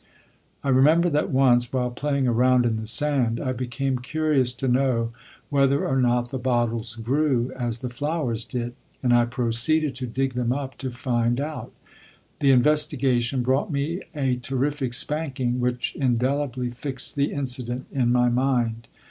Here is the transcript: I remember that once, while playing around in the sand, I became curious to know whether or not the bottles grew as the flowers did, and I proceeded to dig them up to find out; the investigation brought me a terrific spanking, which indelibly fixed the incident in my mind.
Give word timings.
I 0.63 0.69
remember 0.69 1.11
that 1.11 1.29
once, 1.29 1.71
while 1.71 1.91
playing 1.91 2.27
around 2.27 2.65
in 2.65 2.77
the 2.77 2.87
sand, 2.87 3.39
I 3.39 3.51
became 3.53 3.99
curious 3.99 4.51
to 4.53 4.67
know 4.67 5.11
whether 5.51 5.85
or 5.87 6.01
not 6.01 6.31
the 6.31 6.39
bottles 6.39 6.95
grew 6.95 7.51
as 7.55 7.81
the 7.81 7.89
flowers 7.89 8.43
did, 8.43 8.73
and 9.03 9.13
I 9.13 9.25
proceeded 9.25 9.93
to 9.97 10.07
dig 10.07 10.33
them 10.33 10.51
up 10.51 10.75
to 10.79 10.89
find 10.89 11.39
out; 11.39 11.71
the 12.39 12.49
investigation 12.49 13.43
brought 13.43 13.71
me 13.71 14.01
a 14.15 14.37
terrific 14.37 14.95
spanking, 14.95 15.59
which 15.59 15.95
indelibly 15.95 16.71
fixed 16.71 17.15
the 17.15 17.31
incident 17.31 17.85
in 17.91 18.11
my 18.11 18.27
mind. 18.27 18.87